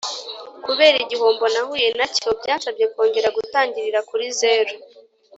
[0.65, 4.73] Kubera igihombo nahuye nacyo byansabye kongera gutangirira kuri zero